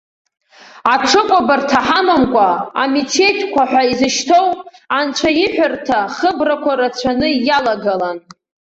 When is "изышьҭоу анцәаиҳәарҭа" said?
3.91-5.99